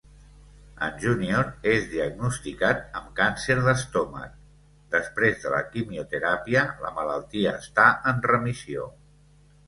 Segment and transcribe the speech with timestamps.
[0.85, 4.31] En Junior és diagnosticat amb càncer d'estomac;
[4.95, 8.87] després de la quimioteràpia, la malaltia està en remissió.